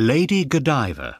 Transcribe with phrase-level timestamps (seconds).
[0.00, 1.18] Lady Godiva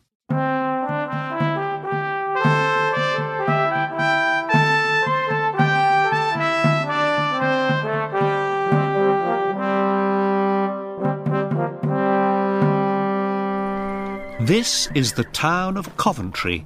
[14.40, 16.64] This is the town of Coventry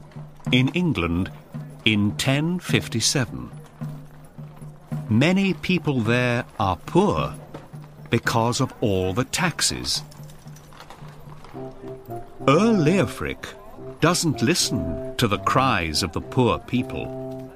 [0.52, 1.32] in England
[1.84, 3.50] in 1057.
[5.10, 7.34] Many people there are poor
[8.08, 10.04] because of all the taxes.
[12.46, 13.46] Earl Leofric
[14.00, 17.50] doesn't listen to the cries of the poor people.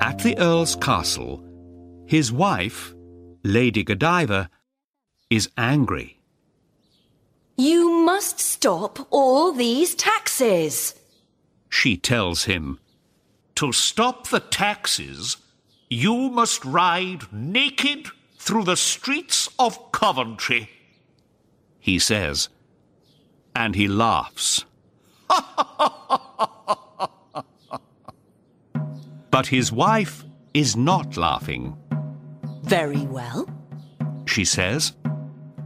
[0.00, 1.44] At the Earl's castle,
[2.06, 2.94] his wife,
[3.44, 4.48] Lady Godiva,
[5.28, 6.20] is angry.
[7.58, 10.94] You must stop all these taxes.
[11.68, 12.78] She tells him,
[13.56, 15.36] To stop the taxes,
[15.90, 18.06] you must ride naked
[18.38, 20.70] through the streets of Coventry.
[21.78, 22.48] He says,
[23.56, 24.66] and he laughs.
[29.30, 31.74] but his wife is not laughing.
[32.62, 33.48] Very well.
[34.26, 34.92] She says,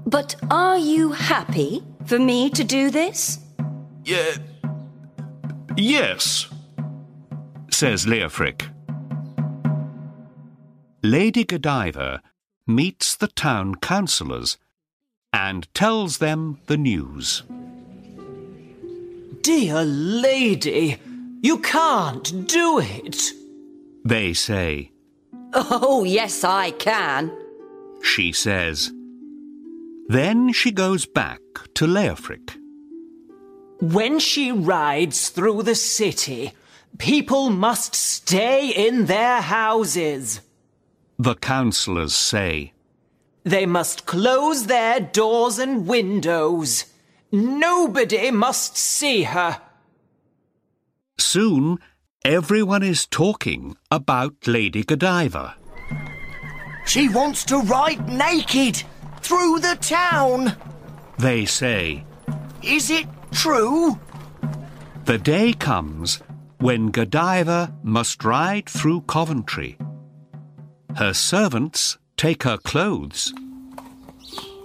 [0.07, 3.41] But are you happy for me to do this?
[4.05, 4.37] Yeah.
[5.77, 6.49] Yes,
[7.71, 8.69] says Leofric.
[11.03, 12.23] Lady Godiva
[12.67, 14.59] meets the town councillors
[15.33, 17.43] and tells them the news.
[19.43, 20.99] Dear lady,
[21.41, 23.33] you can't do it.
[24.05, 24.93] They say.
[25.55, 27.33] Oh, yes, I can.
[28.03, 28.93] She says.
[30.09, 31.41] Then she goes back
[31.75, 32.57] to Leofric.
[33.81, 36.53] When she rides through the city,
[36.99, 40.41] people must stay in their houses.
[41.19, 42.73] The councillors say.
[43.45, 46.85] They must close their doors and windows.
[47.33, 49.61] Nobody must see her.
[51.19, 51.79] Soon,
[52.25, 55.55] everyone is talking about Lady Godiva.
[56.87, 58.83] She wants to ride naked
[59.21, 60.57] through the town.
[61.19, 62.05] They say.
[62.63, 63.99] Is it true?
[65.05, 66.21] The day comes
[66.59, 69.79] when Godiva must ride through Coventry.
[70.97, 73.33] Her servants take her clothes.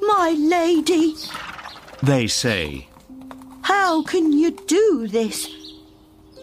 [0.02, 1.16] My lady,
[2.06, 2.88] They say.
[3.64, 5.50] how can you do this?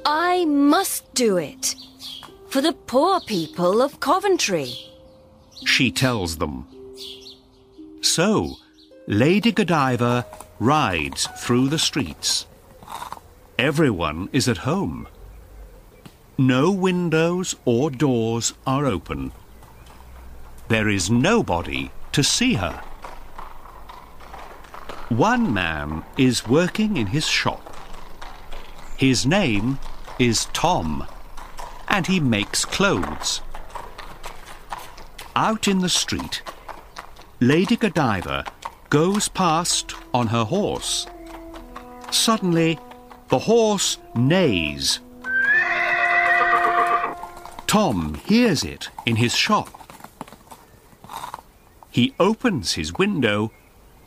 [0.04, 1.76] I must do it.
[2.48, 4.74] For the poor people of Coventry.
[5.64, 6.66] She tells them.
[8.00, 8.56] So,
[9.06, 10.26] Lady Godiva
[10.58, 12.46] rides through the streets.
[13.56, 15.06] Everyone is at home.
[16.36, 19.30] No windows or doors are open.
[20.66, 22.82] There is nobody to see her.
[25.16, 27.76] One man is working in his shop.
[28.96, 29.78] His name
[30.18, 31.06] is Tom,
[31.86, 33.42] and he makes clothes.
[35.36, 36.40] Out in the street,
[37.40, 38.46] Lady Godiva
[38.88, 41.06] goes past on her horse.
[42.10, 42.78] Suddenly,
[43.28, 45.00] the horse neighs.
[47.66, 49.68] Tom hears it in his shop.
[51.90, 53.52] He opens his window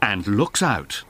[0.05, 1.03] and looks out.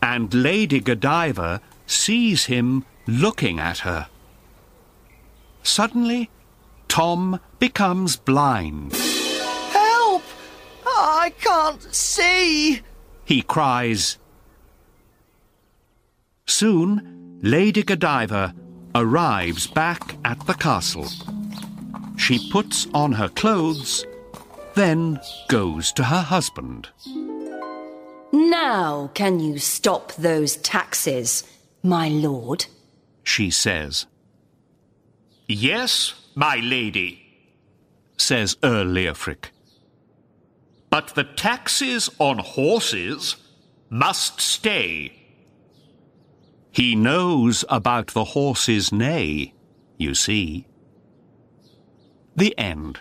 [0.00, 4.06] And Lady Godiva sees him looking at her.
[5.64, 6.30] Suddenly,
[6.86, 8.92] Tom becomes blind.
[9.72, 10.22] Help!
[10.86, 12.82] I can't see.
[13.24, 14.18] He cries.
[16.46, 18.54] Soon, Lady Godiva
[18.94, 21.08] arrives back at the castle.
[22.16, 24.06] She puts on her clothes,
[24.74, 26.88] then goes to her husband.
[28.32, 31.44] Now can you stop those taxes,
[31.82, 32.66] my lord?
[33.22, 34.06] She says.
[35.46, 37.20] Yes, my lady,
[38.16, 39.50] says Earl Leofric.
[40.90, 43.36] But the taxes on horses
[43.90, 45.12] must stay.
[46.70, 49.54] He knows about the horse's neigh,
[49.96, 50.66] you see.
[52.34, 53.00] The end.